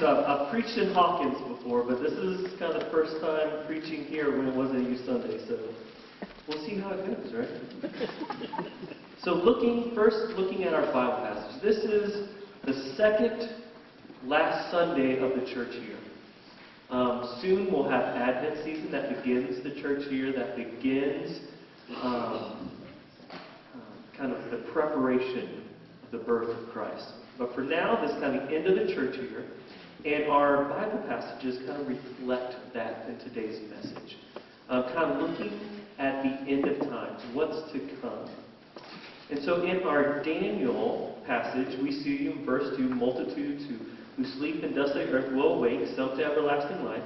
So 0.00 0.06
I've, 0.06 0.24
I've 0.24 0.50
preached 0.50 0.76
in 0.76 0.92
Hawkins 0.92 1.38
before, 1.56 1.84
but 1.84 2.00
this 2.02 2.12
is 2.12 2.58
kind 2.58 2.72
of 2.72 2.82
the 2.82 2.90
first 2.90 3.20
time 3.20 3.64
preaching 3.66 4.04
here 4.06 4.36
when 4.36 4.48
it 4.48 4.54
wasn't 4.54 4.86
a 4.86 4.90
youth 4.90 5.06
Sunday. 5.06 5.38
So 5.46 5.58
we'll 6.48 6.66
see 6.66 6.78
how 6.80 6.90
it 6.90 7.06
goes, 7.06 7.32
right? 7.32 8.70
So 9.24 9.32
looking 9.32 9.92
first, 9.94 10.36
looking 10.36 10.64
at 10.64 10.74
our 10.74 10.84
Bible 10.92 11.24
passage. 11.24 11.62
This 11.62 11.78
is 11.78 12.28
the 12.66 12.94
second 12.94 13.56
last 14.26 14.70
Sunday 14.70 15.18
of 15.18 15.40
the 15.40 15.46
church 15.54 15.74
year. 15.76 15.96
Um, 16.90 17.38
soon 17.40 17.72
we'll 17.72 17.88
have 17.88 18.02
Advent 18.02 18.62
season 18.66 18.92
that 18.92 19.16
begins 19.16 19.64
the 19.64 19.80
church 19.80 20.12
year, 20.12 20.30
that 20.32 20.56
begins 20.56 21.40
um, 22.02 22.70
uh, 23.32 23.38
kind 24.18 24.30
of 24.30 24.50
the 24.50 24.58
preparation 24.74 25.62
of 26.04 26.18
the 26.18 26.18
birth 26.18 26.50
of 26.50 26.68
Christ. 26.70 27.06
But 27.38 27.54
for 27.54 27.62
now, 27.62 28.04
this 28.06 28.12
kind 28.20 28.38
of 28.38 28.50
end 28.52 28.66
of 28.66 28.86
the 28.86 28.94
church 28.94 29.16
year, 29.16 29.46
and 30.04 30.24
our 30.24 30.64
Bible 30.64 31.02
passages 31.08 31.58
kind 31.66 31.80
of 31.80 31.88
reflect 31.88 32.56
that 32.74 33.06
in 33.08 33.18
today's 33.20 33.60
message. 33.70 34.16
Uh, 34.68 34.82
kind 34.94 35.12
of 35.12 35.30
looking 35.30 35.58
at 35.98 36.22
the 36.22 36.50
end 36.50 36.66
of 36.66 36.78
times, 36.88 37.22
what's 37.32 37.72
to 37.72 37.78
come. 38.02 38.28
And 39.30 39.42
so 39.44 39.62
in 39.62 39.82
our 39.84 40.22
Daniel 40.22 41.22
passage, 41.26 41.78
we 41.82 41.92
see 41.92 42.28
in 42.30 42.44
verse 42.44 42.76
2 42.76 42.82
multitudes 42.82 43.64
who, 43.66 43.78
who 44.16 44.28
sleep 44.38 44.62
in 44.62 44.74
dust 44.74 44.94
of 44.94 45.06
the 45.06 45.12
earth 45.12 45.32
will 45.32 45.54
awake, 45.54 45.80
some 45.96 46.16
to 46.18 46.24
everlasting 46.24 46.84
life, 46.84 47.02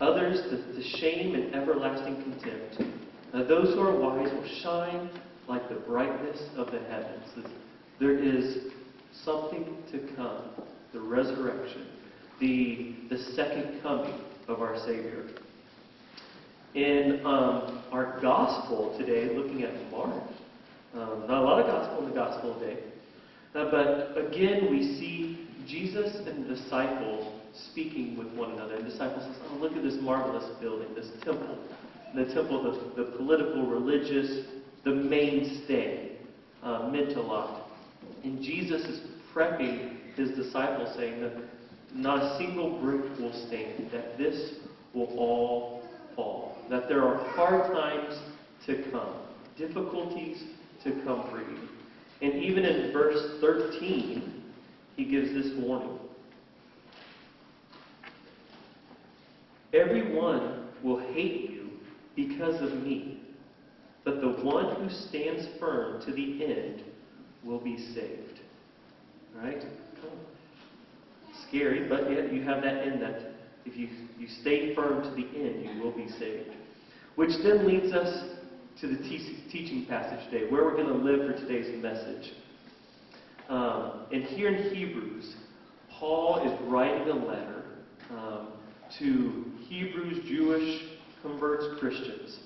others 0.00 0.40
to, 0.50 0.56
to 0.74 0.82
shame 0.98 1.34
and 1.34 1.54
everlasting 1.54 2.22
contempt. 2.22 2.82
Now, 3.34 3.44
those 3.44 3.74
who 3.74 3.80
are 3.80 3.98
wise 3.98 4.32
will 4.32 4.48
shine 4.62 5.10
like 5.48 5.68
the 5.68 5.74
brightness 5.74 6.40
of 6.56 6.70
the 6.70 6.78
heavens. 6.78 7.46
There 7.98 8.16
is 8.16 8.68
something 9.24 9.76
to 9.90 9.98
come, 10.14 10.44
the 10.92 11.00
resurrection, 11.00 11.86
the, 12.40 12.94
the 13.10 13.18
second 13.34 13.80
coming 13.82 14.14
of 14.46 14.60
our 14.60 14.78
Savior. 14.78 15.24
In 16.74 17.20
um, 17.24 17.82
our 17.90 18.20
gospel 18.20 18.96
today, 18.98 19.34
looking 19.34 19.62
at 19.62 19.90
Mark, 19.90 20.22
um, 20.94 21.24
not 21.26 21.42
a 21.42 21.44
lot 21.44 21.60
of 21.60 21.66
gospel 21.66 22.04
in 22.04 22.10
the 22.10 22.14
gospel 22.14 22.58
today, 22.60 22.80
uh, 23.54 23.70
but 23.70 24.16
again 24.16 24.70
we 24.70 24.82
see 24.98 25.48
Jesus 25.66 26.14
and 26.26 26.44
the 26.44 26.54
disciples 26.54 27.40
speaking 27.54 28.16
with 28.16 28.28
one 28.34 28.52
another. 28.52 28.74
And 28.74 28.86
the 28.86 28.90
disciples 28.90 29.24
says, 29.24 29.36
"Oh, 29.50 29.56
look 29.56 29.72
at 29.72 29.82
this 29.82 30.00
marvelous 30.00 30.44
building, 30.60 30.94
this 30.94 31.10
temple, 31.22 31.58
the 32.14 32.26
temple, 32.26 32.62
the, 32.62 33.02
the 33.02 33.10
political, 33.16 33.66
religious, 33.66 34.46
the 34.84 34.90
mainstay, 34.90 36.18
uh, 36.62 36.88
meant 36.90 37.16
a 37.16 37.22
lot." 37.22 37.70
And 38.24 38.42
Jesus 38.42 38.84
is 38.84 39.00
prepping 39.34 40.14
his 40.14 40.30
disciples, 40.30 40.94
saying 40.96 41.20
that 41.22 41.32
not 41.94 42.22
a 42.22 42.38
single 42.38 42.78
brick 42.78 43.18
will 43.18 43.32
stand, 43.46 43.90
that 43.90 44.18
this 44.18 44.54
will 44.94 45.12
all 45.16 45.82
fall, 46.14 46.56
that 46.70 46.88
there 46.88 47.04
are 47.04 47.16
hard 47.30 47.72
times 47.72 48.18
to 48.66 48.90
come, 48.90 49.14
difficulties 49.56 50.44
to 50.84 50.92
come 51.04 51.28
for 51.30 51.40
you. 51.40 51.68
And 52.20 52.42
even 52.42 52.64
in 52.64 52.92
verse 52.92 53.40
13, 53.40 54.42
he 54.96 55.04
gives 55.04 55.32
this 55.32 55.56
warning. 55.58 55.98
Everyone 59.72 60.68
will 60.82 60.98
hate 61.12 61.50
you 61.50 61.70
because 62.16 62.60
of 62.60 62.82
me, 62.82 63.20
but 64.04 64.20
the 64.20 64.28
one 64.28 64.74
who 64.76 64.90
stands 64.90 65.46
firm 65.60 66.02
to 66.02 66.12
the 66.12 66.44
end 66.44 66.82
will 67.44 67.60
be 67.60 67.76
saved. 67.94 68.40
Right? 69.36 69.62
Scary, 71.46 71.88
but 71.88 72.10
yet 72.10 72.32
you 72.32 72.42
have 72.42 72.62
that 72.62 72.86
in 72.86 73.00
that 73.00 73.32
if 73.64 73.76
you, 73.76 73.88
you 74.18 74.28
stay 74.40 74.74
firm 74.74 75.02
to 75.02 75.10
the 75.10 75.26
end, 75.36 75.64
you 75.64 75.82
will 75.82 75.92
be 75.92 76.08
saved. 76.18 76.48
Which 77.16 77.30
then 77.42 77.66
leads 77.66 77.92
us 77.92 78.36
to 78.80 78.86
the 78.86 78.96
te- 78.96 79.44
teaching 79.50 79.86
passage 79.86 80.30
today, 80.30 80.50
where 80.50 80.64
we're 80.64 80.76
going 80.76 80.86
to 80.86 80.94
live 80.94 81.26
for 81.26 81.32
today's 81.32 81.82
message. 81.82 82.32
Um, 83.48 84.06
and 84.12 84.22
here 84.24 84.48
in 84.48 84.74
Hebrews, 84.74 85.34
Paul 85.98 86.42
is 86.46 86.70
writing 86.70 87.08
a 87.08 87.14
letter 87.14 87.64
um, 88.10 88.48
to 88.98 89.44
Hebrews, 89.68 90.28
Jewish 90.28 90.82
converts, 91.22 91.78
Christians. 91.80 92.38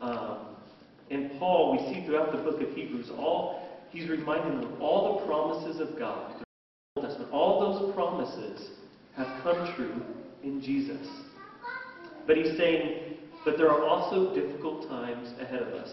Um, 0.00 0.38
and 1.10 1.38
Paul, 1.38 1.72
we 1.72 1.94
see 1.94 2.06
throughout 2.06 2.32
the 2.32 2.38
book 2.38 2.60
of 2.60 2.68
Hebrews, 2.74 3.10
all 3.16 3.66
he's 3.90 4.08
reminding 4.10 4.60
them 4.60 4.72
of 4.72 4.80
all 4.80 5.20
the 5.20 5.26
promises 5.26 5.80
of 5.80 5.98
God. 5.98 6.44
All 7.32 7.60
those 7.60 7.94
promises 7.94 8.70
have 9.16 9.42
come 9.42 9.74
true 9.74 10.02
in 10.42 10.60
Jesus. 10.60 11.06
But 12.26 12.36
he's 12.36 12.56
saying, 12.56 13.16
but 13.44 13.56
there 13.56 13.70
are 13.70 13.84
also 13.84 14.34
difficult 14.34 14.88
times 14.88 15.32
ahead 15.40 15.62
of 15.62 15.68
us. 15.68 15.90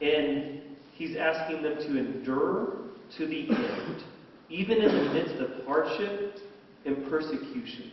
And 0.00 0.60
he's 0.92 1.16
asking 1.16 1.62
them 1.62 1.76
to 1.76 1.98
endure 1.98 2.78
to 3.16 3.26
the 3.26 3.48
end, 3.48 4.02
even 4.48 4.78
in 4.78 4.94
the 4.94 5.12
midst 5.14 5.34
of 5.36 5.64
hardship 5.66 6.36
and 6.84 7.08
persecution. 7.08 7.92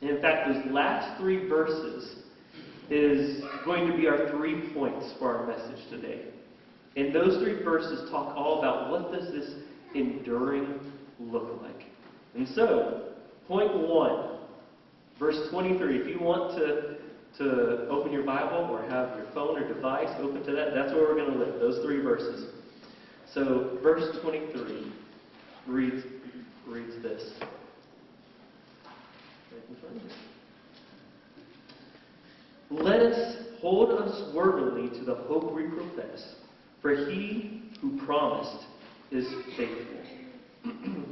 And 0.00 0.10
in 0.10 0.20
fact, 0.20 0.48
those 0.48 0.72
last 0.72 1.20
three 1.20 1.48
verses 1.48 2.16
is 2.90 3.42
going 3.64 3.90
to 3.90 3.96
be 3.96 4.06
our 4.06 4.30
three 4.30 4.72
points 4.72 5.12
for 5.18 5.36
our 5.36 5.46
message 5.46 5.88
today. 5.90 6.26
And 6.96 7.14
those 7.14 7.42
three 7.42 7.62
verses 7.62 8.10
talk 8.10 8.36
all 8.36 8.58
about 8.58 8.90
what 8.90 9.12
does 9.12 9.30
this 9.32 9.54
enduring 9.94 10.80
look 11.20 11.60
like. 11.62 11.86
And 12.34 12.48
so, 12.48 13.12
point 13.46 13.72
one, 13.74 14.38
verse 15.18 15.48
23, 15.50 15.98
if 15.98 16.06
you 16.06 16.20
want 16.20 16.56
to 16.58 16.98
to 17.38 17.86
open 17.88 18.10
your 18.10 18.24
Bible 18.24 18.68
or 18.70 18.82
have 18.82 19.16
your 19.16 19.26
phone 19.32 19.56
or 19.62 19.72
device 19.72 20.08
open 20.18 20.44
to 20.44 20.52
that, 20.52 20.74
that's 20.74 20.92
where 20.92 21.02
we're 21.02 21.14
going 21.14 21.32
to 21.32 21.38
live, 21.38 21.60
those 21.60 21.84
three 21.84 22.00
verses. 22.00 22.50
So, 23.32 23.78
verse 23.82 24.18
23 24.22 24.92
reads, 25.66 26.04
reads 26.66 27.00
this. 27.02 27.32
Let 32.70 33.00
us 33.00 33.36
hold 33.60 33.90
unswervingly 34.00 34.98
to 34.98 35.04
the 35.04 35.14
hope 35.14 35.54
we 35.54 35.64
profess, 35.68 36.34
for 36.82 37.06
he 37.06 37.62
who 37.80 38.04
promised 38.04 38.64
is 39.10 39.26
faithful. 39.56 39.98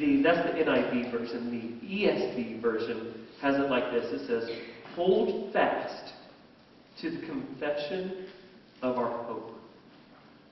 that's 0.00 0.50
the 0.50 0.58
NIV 0.58 1.12
version. 1.12 1.50
The 1.50 1.86
ESV 1.86 2.62
version 2.62 3.26
has 3.42 3.56
it 3.56 3.68
like 3.70 3.92
this. 3.92 4.04
It 4.20 4.26
says, 4.26 4.48
hold 4.94 5.52
fast 5.52 6.14
to 7.02 7.10
the 7.10 7.26
confession 7.26 8.26
of 8.82 8.96
our 8.96 9.24
hope. 9.24 9.52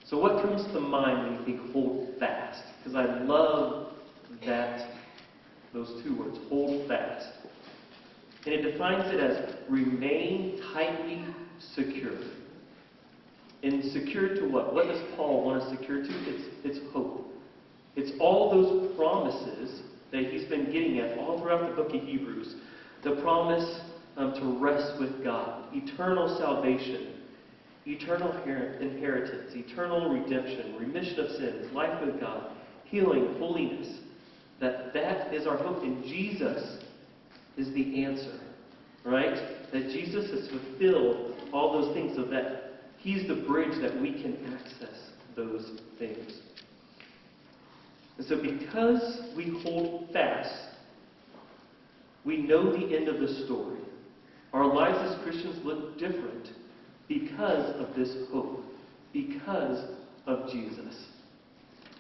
So, 0.04 0.18
what 0.18 0.42
comes 0.42 0.64
to 0.72 0.80
mind 0.80 1.30
when 1.30 1.38
you 1.38 1.44
think 1.44 1.72
hold 1.72 2.14
fast? 2.18 2.62
Because 2.78 2.94
I 2.94 3.22
love 3.22 3.92
that, 4.44 4.90
those 5.72 6.02
two 6.02 6.18
words, 6.18 6.38
hold 6.48 6.86
fast. 6.86 7.26
And 8.44 8.54
it 8.54 8.72
defines 8.72 9.12
it 9.12 9.20
as 9.20 9.54
remain 9.68 10.60
tightly 10.72 11.24
secure. 11.74 12.18
And 13.62 13.82
secure 13.92 14.34
to 14.36 14.48
what? 14.48 14.72
What 14.72 14.86
does 14.86 15.02
Paul 15.16 15.44
want 15.44 15.62
us 15.62 15.78
secure 15.78 16.02
to? 16.02 16.08
It's, 16.08 16.54
it's 16.64 16.92
hope. 16.92 17.26
It's 17.96 18.12
all 18.20 18.50
those 18.50 18.96
promises 18.96 19.82
that 20.12 20.24
he's 20.24 20.44
been 20.44 20.66
getting 20.66 20.98
at 20.98 21.18
all 21.18 21.40
throughout 21.40 21.68
the 21.68 21.82
book 21.82 21.94
of 21.94 22.00
Hebrews. 22.00 22.54
The 23.04 23.16
promise 23.22 23.80
um, 24.16 24.34
to 24.34 24.58
rest 24.60 25.00
with 25.00 25.22
God, 25.22 25.66
eternal 25.72 26.36
salvation, 26.38 27.14
eternal 27.86 28.32
inheritance, 28.80 29.52
eternal 29.54 30.10
redemption, 30.10 30.76
remission 30.78 31.20
of 31.20 31.30
sins, 31.32 31.72
life 31.72 32.04
with 32.04 32.20
God, 32.20 32.50
healing, 32.84 33.34
holiness. 33.38 34.00
That 34.60 34.92
that 34.94 35.32
is 35.32 35.46
our 35.46 35.56
hope, 35.56 35.84
and 35.84 36.02
Jesus 36.04 36.82
is 37.56 37.72
the 37.74 38.04
answer, 38.04 38.40
right? 39.04 39.36
That 39.72 39.90
Jesus 39.92 40.30
has 40.30 40.48
fulfilled 40.48 41.34
all 41.52 41.80
those 41.80 41.94
things, 41.94 42.16
so 42.16 42.24
that 42.24 42.72
He's 42.98 43.28
the 43.28 43.46
bridge 43.46 43.80
that 43.80 44.00
we 44.00 44.20
can 44.20 44.36
access 44.52 45.10
those 45.36 45.80
things. 45.98 46.40
And 48.18 48.26
so, 48.26 48.42
because 48.42 49.20
we 49.36 49.60
hold 49.62 50.10
fast, 50.12 50.52
we 52.24 52.38
know 52.38 52.72
the 52.72 52.96
end 52.96 53.08
of 53.08 53.20
the 53.20 53.44
story. 53.44 53.78
Our 54.52 54.66
lives 54.66 54.98
as 55.12 55.22
Christians 55.22 55.64
look 55.64 55.98
different 55.98 56.48
because 57.06 57.74
of 57.80 57.94
this 57.94 58.28
hope, 58.30 58.64
because 59.12 59.90
of 60.26 60.50
Jesus. 60.50 61.06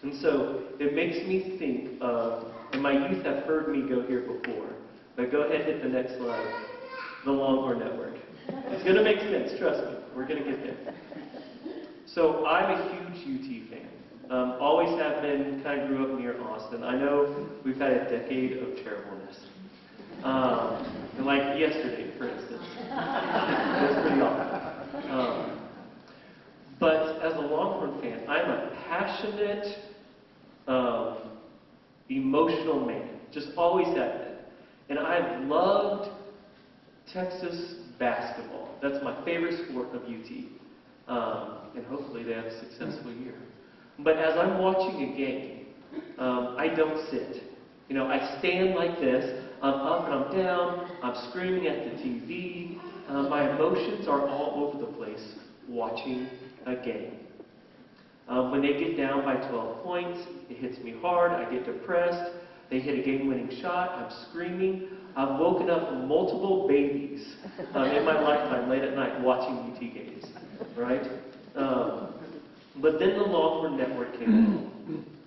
And 0.02 0.20
so 0.20 0.64
it 0.78 0.94
makes 0.94 1.16
me 1.26 1.56
think 1.58 2.00
of, 2.00 2.52
and 2.72 2.82
my 2.82 3.08
youth 3.08 3.24
have 3.24 3.44
heard 3.44 3.68
me 3.68 3.88
go 3.88 4.02
here 4.06 4.20
before, 4.20 4.70
but 5.16 5.32
go 5.32 5.42
ahead 5.42 5.66
hit 5.66 5.82
the 5.82 5.88
next 5.88 6.16
slide, 6.16 6.64
the 7.24 7.32
Longhorn 7.32 7.80
Network. 7.80 8.14
It's 8.48 8.84
going 8.84 8.96
to 8.96 9.02
make 9.02 9.18
sense, 9.18 9.58
trust 9.58 9.84
me. 9.84 9.98
We're 10.14 10.26
going 10.26 10.44
to 10.44 10.50
get 10.50 10.62
there. 10.62 10.94
So 12.06 12.46
I'm 12.46 12.78
a 12.78 12.94
huge 12.94 13.40
UT 13.40 13.70
fan. 13.70 13.97
Um, 14.30 14.56
always 14.60 14.90
have 15.00 15.22
been, 15.22 15.62
kind 15.62 15.80
of 15.80 15.88
grew 15.88 16.12
up 16.12 16.18
near 16.18 16.38
Austin. 16.42 16.84
I 16.84 16.98
know 16.98 17.48
we've 17.64 17.78
had 17.78 17.92
a 17.92 18.10
decade 18.10 18.58
of 18.58 18.76
terribleness. 18.84 19.40
Um, 20.22 20.84
and 21.16 21.24
like 21.24 21.58
yesterday, 21.58 22.12
for 22.18 22.28
instance. 22.28 22.62
it 22.76 22.90
was 22.90 24.02
pretty 24.02 24.20
awful. 24.20 25.10
Um, 25.10 25.68
but 26.78 27.22
as 27.22 27.34
a 27.36 27.40
Longhorn 27.40 28.02
fan, 28.02 28.28
I'm 28.28 28.50
a 28.50 28.70
passionate, 28.86 29.66
um, 30.66 31.16
emotional 32.10 32.84
man. 32.84 33.08
Just 33.32 33.48
always 33.56 33.86
have 33.88 33.94
been. 33.94 34.36
And 34.90 34.98
I've 34.98 35.44
loved 35.44 36.10
Texas 37.12 37.76
basketball. 37.98 38.76
That's 38.82 39.02
my 39.02 39.24
favorite 39.24 39.68
sport 39.68 39.88
of 39.94 40.02
UT. 40.02 40.44
Um, 41.08 41.58
and 41.74 41.86
hopefully 41.86 42.24
they 42.24 42.34
have 42.34 42.44
a 42.44 42.60
successful 42.60 43.10
year. 43.12 43.34
But 44.00 44.16
as 44.16 44.36
I'm 44.36 44.58
watching 44.58 45.02
a 45.12 45.16
game, 45.16 45.66
um, 46.18 46.56
I 46.58 46.68
don't 46.68 47.08
sit. 47.10 47.42
You 47.88 47.94
know, 47.94 48.06
I 48.06 48.38
stand 48.38 48.74
like 48.74 49.00
this. 49.00 49.44
I'm 49.62 49.74
up 49.74 50.04
and 50.04 50.14
I'm 50.14 50.32
down. 50.36 50.90
I'm 51.02 51.30
screaming 51.30 51.66
at 51.66 51.84
the 51.84 51.90
TV. 52.02 52.78
Uh, 53.08 53.28
my 53.28 53.54
emotions 53.56 54.06
are 54.06 54.28
all 54.28 54.68
over 54.68 54.78
the 54.78 54.92
place 54.92 55.34
watching 55.68 56.28
a 56.66 56.76
game. 56.76 57.14
Um, 58.28 58.50
when 58.50 58.60
they 58.60 58.78
get 58.78 58.96
down 58.96 59.24
by 59.24 59.36
12 59.48 59.82
points, 59.82 60.20
it 60.50 60.58
hits 60.58 60.78
me 60.84 60.94
hard. 61.00 61.32
I 61.32 61.50
get 61.50 61.64
depressed. 61.64 62.32
They 62.70 62.78
hit 62.78 62.98
a 62.98 63.02
game-winning 63.02 63.58
shot. 63.62 63.92
I'm 63.92 64.28
screaming. 64.28 64.88
I've 65.16 65.40
woken 65.40 65.70
up 65.70 65.92
multiple 66.04 66.68
babies 66.68 67.26
um, 67.74 67.86
in 67.86 68.04
my 68.04 68.20
lifetime 68.22 68.68
late 68.68 68.82
at 68.84 68.94
night 68.94 69.18
watching 69.22 69.72
UT 69.72 69.80
games, 69.80 70.26
right? 70.76 71.02
Um, 71.56 72.17
but 72.80 72.98
then 72.98 73.18
the 73.18 73.24
Longhorn 73.24 73.76
Network 73.76 74.18
came 74.18 74.32
along. 74.32 74.70
Hmm. 74.86 75.18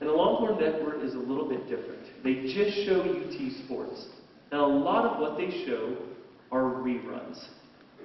And 0.00 0.08
the 0.08 0.12
Longhorn 0.12 0.60
Network 0.60 1.02
is 1.02 1.14
a 1.14 1.18
little 1.18 1.48
bit 1.48 1.68
different. 1.68 2.02
They 2.22 2.52
just 2.52 2.76
show 2.86 3.00
UT 3.00 3.64
sports. 3.64 4.06
And 4.52 4.60
a 4.60 4.66
lot 4.66 5.06
of 5.06 5.20
what 5.20 5.38
they 5.38 5.64
show 5.66 5.96
are 6.52 6.62
reruns, 6.62 7.44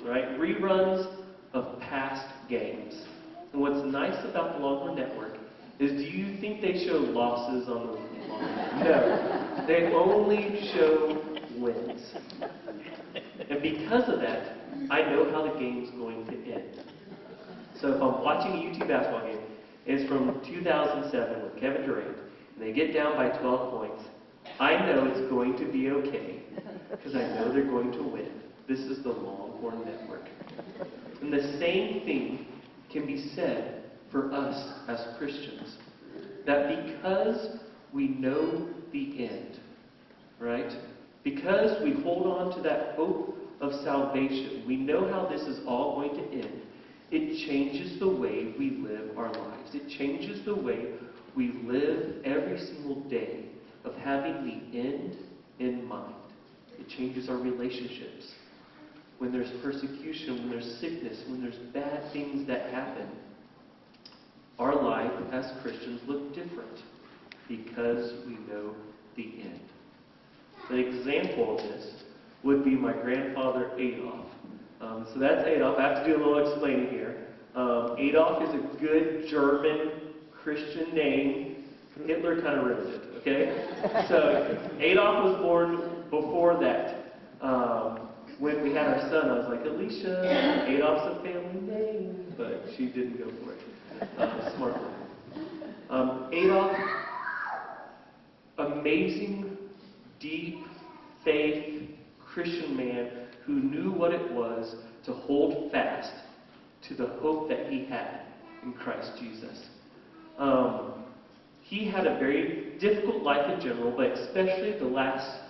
right? 0.04 0.40
Reruns 0.40 1.22
of 1.54 1.80
past 1.82 2.28
games. 2.50 3.04
And 3.52 3.62
what's 3.62 3.86
nice 3.86 4.18
about 4.30 4.58
the 4.58 4.66
Longhorn 4.66 4.96
Network 4.96 5.38
is 5.80 5.92
do 5.92 6.18
you 6.18 6.40
think 6.40 6.62
they 6.62 6.86
show 6.86 6.96
losses 6.96 7.68
on 7.68 7.88
the 7.88 7.94
Longhorn? 7.94 8.84
No. 8.84 9.66
They 9.68 9.92
only 9.94 10.72
show 10.74 11.22
wins. 11.58 12.14
And 13.50 13.62
because 13.62 14.08
of 14.08 14.22
that, 14.22 14.56
I 14.90 15.02
know 15.02 15.30
how 15.32 15.52
the 15.52 15.60
game's 15.60 15.90
going 15.92 16.26
to 16.28 16.54
end. 16.54 16.91
So 17.82 17.94
if 17.94 17.96
I'm 17.96 18.24
watching 18.24 18.52
a 18.52 18.70
UT 18.70 18.88
basketball 18.88 19.26
game, 19.26 19.40
it's 19.88 20.08
from 20.08 20.40
2007 20.46 21.44
with 21.44 21.60
Kevin 21.60 21.82
Durant, 21.82 22.16
and 22.56 22.64
they 22.64 22.72
get 22.72 22.94
down 22.94 23.16
by 23.16 23.36
12 23.40 23.72
points, 23.72 24.04
I 24.60 24.86
know 24.86 25.08
it's 25.08 25.30
going 25.32 25.58
to 25.58 25.66
be 25.72 25.90
okay 25.90 26.44
because 26.92 27.16
I 27.16 27.24
know 27.36 27.52
they're 27.52 27.66
going 27.66 27.92
to 27.94 28.04
win. 28.04 28.32
This 28.68 28.80
is 28.80 29.04
the 29.04 29.10
Longhorn 29.10 29.84
Network. 29.84 30.26
And 31.22 31.34
the 31.34 31.58
same 31.60 32.06
thing 32.06 32.46
can 32.92 33.08
be 33.08 33.32
said 33.36 33.84
for 34.12 34.32
us 34.32 34.74
as 34.88 35.18
Christians. 35.18 35.78
That 36.46 36.86
because 36.86 37.58
we 37.94 38.10
know 38.10 38.70
the 38.92 39.28
end, 39.28 39.60
right? 40.40 40.72
Because 41.24 41.82
we 41.84 41.94
hold 42.04 42.28
on 42.28 42.56
to 42.56 42.62
that 42.62 42.96
hope 42.96 43.38
of 43.60 43.74
salvation, 43.84 44.64
we 44.68 44.76
know 44.76 45.08
how 45.12 45.28
this 45.28 45.42
is 45.42 45.66
all 45.68 45.96
going 45.96 46.16
to 46.16 46.32
end. 46.32 46.62
It 47.12 47.46
changes 47.48 48.00
the 48.00 48.08
way 48.08 48.54
we 48.58 48.72
live 48.72 49.18
our 49.18 49.32
lives. 49.34 49.76
It 49.76 49.90
changes 49.90 50.46
the 50.46 50.56
way 50.56 50.94
we 51.36 51.52
live 51.66 52.24
every 52.24 52.58
single 52.58 53.02
day 53.10 53.46
of 53.84 53.96
having 53.96 54.46
the 54.46 54.80
end 54.80 55.18
in 55.60 55.86
mind. 55.86 56.16
It 56.80 56.88
changes 56.88 57.30
our 57.30 57.38
relationships. 57.38 58.32
When 59.18 59.32
there's 59.32 59.52
persecution, 59.62 60.40
when 60.40 60.50
there's 60.50 60.80
sickness, 60.80 61.22
when 61.28 61.42
there's 61.42 61.58
bad 61.74 62.12
things 62.14 62.48
that 62.48 62.72
happen, 62.72 63.10
our 64.58 64.82
life 64.82 65.12
as 65.32 65.52
Christians 65.62 66.02
look 66.08 66.34
different 66.34 66.80
because 67.48 68.26
we 68.26 68.34
know 68.52 68.76
the 69.16 69.42
end. 69.42 69.60
An 70.70 70.80
example 70.80 71.58
of 71.58 71.64
this 71.64 72.04
would 72.44 72.64
be 72.64 72.72
my 72.72 72.94
grandfather 72.94 73.72
Adolf. 73.78 74.28
Um, 74.92 75.08
so 75.14 75.20
that's 75.20 75.48
Adolf. 75.48 75.78
I 75.80 75.84
have 75.84 76.06
to 76.06 76.12
do 76.12 76.18
a 76.18 76.22
little 76.24 76.52
explaining 76.52 76.90
here. 76.90 77.28
Um, 77.56 77.96
Adolf 77.98 78.44
is 78.44 78.54
a 78.56 78.78
good 78.78 79.28
German 79.30 79.92
Christian 80.44 80.94
name. 80.94 81.64
Hitler 82.06 82.42
kind 82.42 82.60
of 82.60 82.66
ruined 82.66 82.94
it, 82.94 83.02
okay? 83.18 84.06
So 84.10 84.70
Adolf 84.80 85.24
was 85.26 85.42
born 85.42 86.04
before 86.10 86.60
that. 86.62 87.16
Um, 87.42 88.10
when 88.40 88.64
we 88.64 88.74
had 88.74 88.88
our 88.88 89.02
son, 89.10 89.30
I 89.30 89.38
was 89.38 89.48
like, 89.50 89.66
Alicia, 89.66 90.68
Adolf's 90.68 91.20
a 91.20 91.24
family 91.24 91.62
name, 91.62 92.34
but 92.38 92.66
she 92.76 92.88
didn't 92.88 93.18
go 93.18 93.32
for 93.46 93.54
it. 93.54 94.10
Uh, 94.18 94.56
smart 94.56 94.74
one. 94.74 95.76
Um, 95.90 96.30
Adolf, 96.34 96.76
amazing, 98.58 99.58
deep 100.20 100.66
faith 101.24 101.90
Christian 102.34 102.76
man 102.76 103.21
who 103.46 103.54
knew 103.54 103.92
what 103.92 104.14
it 104.14 104.32
was 104.32 104.76
to 105.06 105.14
hold 105.14 105.72
fast 105.72 106.12
to 106.88 106.96
the 106.96 107.08
hope 107.22 107.50
that 107.50 107.72
he 107.72 107.86
had 107.86 108.22
in 108.64 108.74
Christ 108.74 109.12
Jesus. 109.20 109.68
Um, 110.38 110.94
he 111.62 111.88
had 111.90 112.06
a 112.06 112.18
very 112.20 112.78
difficult 112.80 113.24
life 113.24 113.50
in 113.52 113.62
general, 113.62 113.92
but 113.96 114.12
especially 114.12 114.78
the 114.78 114.86
last 114.86 115.42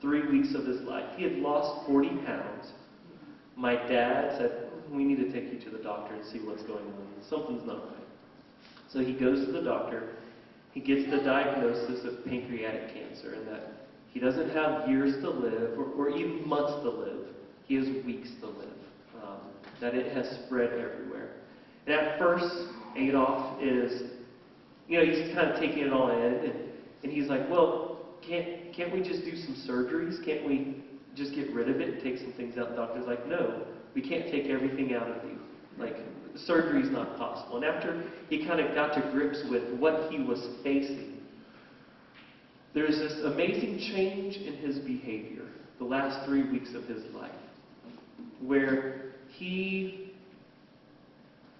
three 0.00 0.26
weeks 0.28 0.54
of 0.54 0.66
his 0.66 0.80
life. 0.82 1.04
He 1.16 1.24
had 1.24 1.34
lost 1.34 1.86
40 1.86 2.08
pounds. 2.26 2.72
My 3.56 3.74
dad 3.74 4.36
said, 4.38 4.68
We 4.90 5.04
need 5.04 5.16
to 5.16 5.32
take 5.32 5.52
you 5.52 5.58
to 5.60 5.76
the 5.76 5.82
doctor 5.82 6.14
and 6.14 6.24
see 6.26 6.38
what's 6.40 6.62
going 6.62 6.84
on. 6.84 7.06
Something's 7.28 7.66
not 7.66 7.86
right. 7.86 8.06
So 8.92 9.00
he 9.00 9.14
goes 9.14 9.46
to 9.46 9.52
the 9.52 9.62
doctor. 9.62 10.10
He 10.72 10.80
gets 10.80 11.10
the 11.10 11.18
diagnosis 11.18 12.04
of 12.04 12.24
pancreatic 12.24 12.92
cancer 12.92 13.34
and 13.34 13.48
that 13.48 13.86
he 14.12 14.20
doesn't 14.20 14.50
have 14.50 14.88
years 14.88 15.14
to 15.22 15.30
live 15.30 15.78
or, 15.78 15.86
or 15.96 16.10
even 16.10 16.46
months 16.46 16.74
to 16.82 16.90
live. 16.90 17.23
He 17.66 17.76
has 17.76 17.86
weeks 18.04 18.28
to 18.40 18.46
live. 18.46 18.68
Um, 19.22 19.38
that 19.80 19.94
it 19.94 20.12
has 20.12 20.38
spread 20.44 20.72
everywhere. 20.72 21.30
And 21.86 21.94
at 21.94 22.18
first, 22.18 22.46
Adolf 22.96 23.60
is, 23.62 24.10
you 24.88 24.98
know, 24.98 25.04
he's 25.04 25.34
kind 25.34 25.50
of 25.50 25.60
taking 25.60 25.78
it 25.80 25.92
all 25.92 26.10
in, 26.10 26.34
and, 26.34 26.54
and 27.02 27.12
he's 27.12 27.28
like, 27.28 27.48
well, 27.50 28.00
can't, 28.26 28.74
can't 28.74 28.92
we 28.92 29.00
just 29.00 29.24
do 29.24 29.36
some 29.36 29.54
surgeries? 29.68 30.24
Can't 30.24 30.46
we 30.46 30.82
just 31.14 31.34
get 31.34 31.52
rid 31.54 31.68
of 31.68 31.80
it 31.80 31.94
and 31.94 32.02
take 32.02 32.18
some 32.18 32.32
things 32.32 32.56
out? 32.58 32.70
The 32.70 32.76
doctor's 32.76 33.06
like, 33.06 33.26
no, 33.26 33.66
we 33.94 34.00
can't 34.00 34.30
take 34.30 34.46
everything 34.46 34.94
out 34.94 35.08
of 35.08 35.24
you. 35.24 35.38
Like, 35.78 35.96
surgery's 36.36 36.90
not 36.90 37.16
possible. 37.16 37.56
And 37.56 37.64
after 37.64 38.04
he 38.28 38.46
kind 38.46 38.60
of 38.60 38.74
got 38.74 38.94
to 38.94 39.10
grips 39.12 39.42
with 39.50 39.78
what 39.78 40.10
he 40.10 40.22
was 40.22 40.46
facing, 40.62 41.18
there's 42.74 42.96
this 42.96 43.24
amazing 43.24 43.78
change 43.78 44.36
in 44.36 44.54
his 44.54 44.78
behavior 44.78 45.46
the 45.78 45.84
last 45.84 46.26
three 46.26 46.48
weeks 46.50 46.74
of 46.74 46.84
his 46.84 47.04
life, 47.14 47.30
where 48.40 49.12
he 49.28 50.12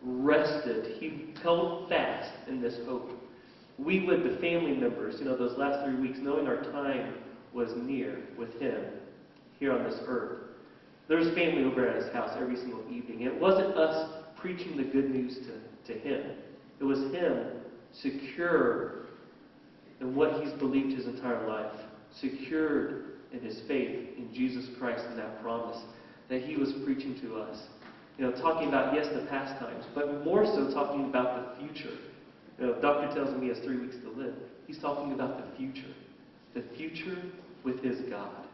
rested, 0.02 0.96
he 0.98 1.34
held 1.42 1.88
fast 1.88 2.30
in 2.48 2.60
this 2.60 2.78
hope. 2.86 3.10
We, 3.78 4.04
with 4.06 4.22
the 4.22 4.36
family 4.38 4.76
members, 4.76 5.16
you 5.18 5.24
know, 5.24 5.36
those 5.36 5.58
last 5.58 5.84
three 5.84 5.96
weeks, 5.96 6.18
knowing 6.20 6.46
our 6.46 6.62
time 6.62 7.14
was 7.52 7.70
near 7.76 8.18
with 8.38 8.52
him 8.60 8.84
here 9.58 9.72
on 9.72 9.84
this 9.84 9.98
earth, 10.06 10.38
there 11.08 11.18
was 11.18 11.28
family 11.34 11.64
over 11.64 11.86
at 11.86 11.96
his 12.02 12.12
house 12.12 12.30
every 12.40 12.56
single 12.56 12.82
evening. 12.90 13.22
It 13.22 13.38
wasn't 13.38 13.76
us 13.76 14.10
preaching 14.36 14.76
the 14.76 14.84
good 14.84 15.10
news 15.10 15.38
to, 15.38 15.92
to 15.92 15.98
him. 15.98 16.30
It 16.80 16.84
was 16.84 16.98
him 17.12 17.46
secure 17.92 19.06
in 20.00 20.14
what 20.14 20.42
he's 20.42 20.52
believed 20.54 20.96
his 20.96 21.06
entire 21.06 21.46
life, 21.46 21.72
secured 22.20 23.04
in 23.32 23.40
his 23.40 23.60
faith 23.68 24.16
in 24.16 24.32
Jesus 24.32 24.66
Christ 24.78 25.04
and 25.08 25.18
that 25.18 25.42
promise 25.42 25.78
that 26.28 26.42
he 26.42 26.56
was 26.56 26.72
preaching 26.84 27.18
to 27.22 27.36
us. 27.36 27.58
You 28.18 28.24
know, 28.24 28.32
talking 28.32 28.68
about, 28.68 28.94
yes, 28.94 29.06
the 29.12 29.26
past 29.26 29.58
times, 29.58 29.84
but 29.94 30.24
more 30.24 30.44
so 30.46 30.72
talking 30.72 31.06
about 31.06 31.58
the 31.58 31.66
future. 31.66 31.96
You 32.58 32.66
know, 32.66 32.80
doctor 32.80 33.12
tells 33.14 33.34
him 33.34 33.42
he 33.42 33.48
has 33.48 33.58
three 33.58 33.78
weeks 33.78 33.96
to 34.04 34.10
live. 34.10 34.34
He's 34.66 34.78
talking 34.78 35.12
about 35.12 35.38
the 35.38 35.56
future. 35.56 35.92
The 36.54 36.62
future 36.76 37.18
with 37.64 37.80
his 37.80 38.00
God. 38.08 38.46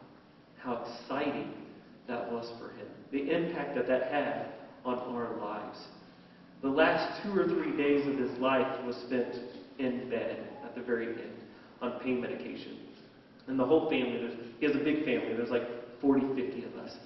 How 0.59 0.85
exciting 0.85 1.53
that 2.09 2.31
was 2.33 2.50
for 2.59 2.71
him. 2.71 2.87
The 3.12 3.31
impact 3.31 3.75
that 3.77 3.87
that 3.87 4.11
had 4.11 4.47
on 4.85 4.99
our 4.99 5.37
lives. 5.37 5.79
The 6.62 6.69
last 6.69 7.23
two 7.23 7.39
or 7.39 7.47
three 7.47 7.77
days 7.77 8.07
of 8.07 8.19
his 8.19 8.39
life 8.39 8.85
was 8.85 8.97
spent 8.97 9.35
in 9.79 10.09
bed 10.09 10.49
at 10.65 10.75
the 10.75 10.83
very 10.83 11.09
end 11.09 11.33
on 11.81 12.00
pain 12.00 12.21
medication. 12.21 12.79
And 13.47 13.59
the 13.59 13.65
whole 13.65 13.89
family, 13.89 14.31
he 14.59 14.67
has 14.67 14.75
a 14.75 14.79
big 14.79 15.05
family, 15.05 15.35
there's 15.37 15.50
like 15.50 15.67
40, 16.00 16.35
50 16.35 16.65
of 16.65 16.75
us. 16.77 16.97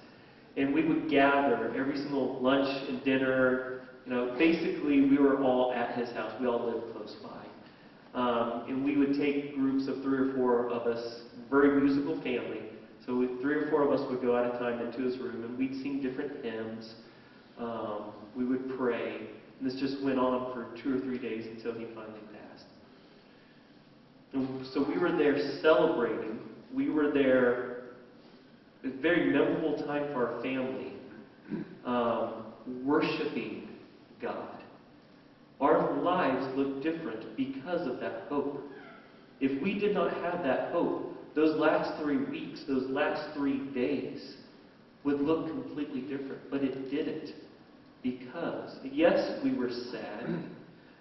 And 0.57 0.73
we 0.73 0.83
would 0.85 1.09
gather 1.09 1.73
every 1.75 1.97
single 1.97 2.39
lunch 2.41 2.87
and 2.87 3.03
dinner, 3.03 3.81
You 4.05 4.13
know, 4.13 4.35
basically, 4.37 5.01
we 5.01 5.17
were 5.17 5.41
all 5.41 5.73
at 5.73 5.97
his 5.97 6.11
house. 6.11 6.31
We 6.39 6.47
all 6.47 6.65
lived 6.65 6.93
close 6.93 7.15
by. 7.23 8.19
Um, 8.19 8.63
and 8.69 8.85
we 8.85 8.95
would 8.95 9.17
take 9.19 9.55
groups 9.55 9.87
of 9.87 10.01
three 10.01 10.29
or 10.29 10.33
four 10.35 10.69
of 10.69 10.87
us, 10.87 11.23
very 11.49 11.81
musical 11.81 12.15
family. 12.21 12.61
So 13.05 13.15
we, 13.15 13.27
three 13.41 13.55
or 13.55 13.69
four 13.69 13.83
of 13.83 13.91
us 13.91 14.09
would 14.09 14.21
go 14.21 14.35
at 14.37 14.55
a 14.55 14.57
time 14.57 14.79
into 14.79 15.01
his 15.01 15.17
room, 15.17 15.43
and 15.43 15.57
we'd 15.57 15.81
sing 15.81 16.01
different 16.01 16.43
hymns. 16.43 16.93
Um, 17.57 18.13
we 18.35 18.45
would 18.45 18.77
pray. 18.77 19.17
And 19.59 19.69
this 19.69 19.79
just 19.79 20.01
went 20.03 20.19
on 20.19 20.53
for 20.53 20.67
two 20.81 20.97
or 20.97 20.99
three 21.01 21.17
days 21.17 21.45
until 21.47 21.73
he 21.73 21.85
finally 21.93 22.21
passed. 22.31 22.65
And 24.33 24.65
so 24.73 24.85
we 24.87 24.97
were 24.97 25.11
there 25.11 25.37
celebrating. 25.61 26.39
We 26.73 26.89
were 26.89 27.11
there 27.11 27.64
a 28.85 29.01
very 29.01 29.31
memorable 29.31 29.77
time 29.85 30.13
for 30.13 30.27
our 30.27 30.41
family, 30.41 30.93
um, 31.85 32.45
worshiping 32.83 33.69
God. 34.21 34.63
Our 35.59 36.01
lives 36.01 36.45
look 36.57 36.83
different 36.83 37.35
because 37.35 37.87
of 37.87 37.99
that 37.99 38.23
hope. 38.29 38.61
If 39.39 39.61
we 39.61 39.79
did 39.79 39.93
not 39.93 40.13
have 40.21 40.43
that 40.43 40.71
hope, 40.71 41.13
those 41.35 41.57
last 41.59 42.01
three 42.01 42.17
weeks, 42.25 42.63
those 42.67 42.89
last 42.89 43.35
three 43.35 43.59
days 43.73 44.35
would 45.03 45.19
look 45.19 45.47
completely 45.47 46.01
different. 46.01 46.49
But 46.49 46.63
it 46.63 46.89
didn't. 46.89 47.33
Because, 48.03 48.77
yes, 48.83 49.39
we 49.43 49.53
were 49.53 49.69
sad. 49.91 50.43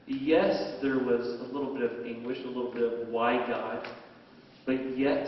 Yes, 0.07 0.79
there 0.83 0.99
was 0.99 1.41
a 1.41 1.53
little 1.53 1.75
bit 1.75 1.83
of 1.83 2.07
anguish, 2.07 2.39
a 2.45 2.49
little 2.49 2.73
bit 2.73 2.83
of 2.83 3.09
why 3.09 3.47
God. 3.47 3.87
But 4.67 4.99
yet, 4.99 5.27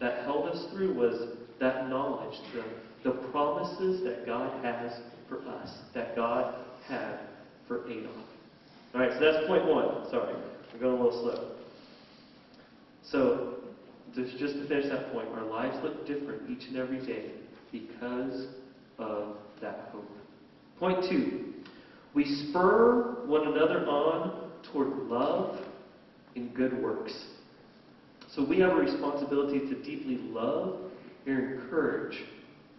that 0.00 0.24
held 0.24 0.48
us 0.48 0.66
through 0.72 0.94
was 0.94 1.36
that 1.62 1.88
knowledge, 1.88 2.36
the, 2.52 2.64
the 3.08 3.16
promises 3.28 4.02
that 4.02 4.26
God 4.26 4.64
has 4.64 4.92
for 5.28 5.40
us, 5.48 5.70
that 5.94 6.16
God 6.16 6.56
had 6.88 7.20
for 7.68 7.88
Adolf. 7.88 8.16
All 8.94 9.00
right, 9.00 9.12
so 9.12 9.20
that's 9.20 9.46
point 9.46 9.64
one. 9.66 10.10
Sorry, 10.10 10.34
we're 10.74 10.80
going 10.80 11.00
a 11.00 11.04
little 11.04 11.22
slow. 11.22 11.52
So, 13.04 13.54
just, 14.14 14.38
just 14.38 14.54
to 14.54 14.68
finish 14.68 14.90
that 14.90 15.12
point, 15.12 15.28
our 15.28 15.44
lives 15.44 15.78
look 15.84 16.04
different 16.06 16.50
each 16.50 16.66
and 16.68 16.76
every 16.76 17.04
day 17.06 17.30
because 17.70 18.48
of 18.98 19.36
that 19.60 19.90
hope. 19.92 20.10
Point 20.80 21.08
two, 21.08 21.54
we 22.12 22.24
spur 22.50 23.24
one 23.24 23.46
another 23.46 23.86
on 23.86 24.50
toward 24.72 24.88
love 25.08 25.58
and 26.34 26.52
good 26.54 26.82
works. 26.82 27.14
So 28.34 28.44
we 28.44 28.58
have 28.58 28.72
a 28.72 28.76
responsibility 28.76 29.60
to 29.60 29.82
deeply 29.82 30.18
love 30.18 30.91
and 31.26 31.54
encourage 31.54 32.18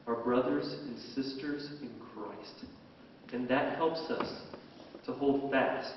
our 0.08 0.16
brothers 0.16 0.76
and 0.84 0.98
sisters 1.16 1.70
in 1.82 1.90
Christ. 2.14 2.66
And 3.32 3.48
that 3.50 3.76
helps 3.76 4.02
us 4.12 4.42
to 5.06 5.14
hold 5.14 5.52
fast 5.52 5.94